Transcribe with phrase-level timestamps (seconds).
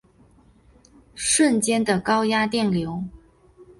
[1.13, 3.03] 瞬间的高压电流